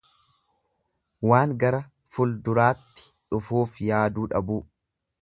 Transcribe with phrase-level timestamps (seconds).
[1.31, 1.83] Waan gara
[2.15, 4.63] ful duraatti dhufuuf yaaduu dhabuu.